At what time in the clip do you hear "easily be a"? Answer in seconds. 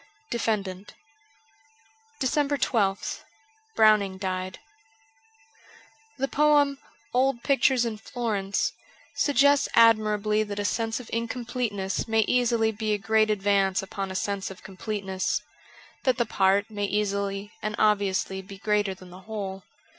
12.21-12.97